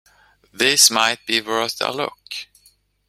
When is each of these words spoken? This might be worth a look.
This 0.51 0.89
might 0.89 1.23
be 1.27 1.41
worth 1.41 1.79
a 1.79 1.91
look. 1.91 2.47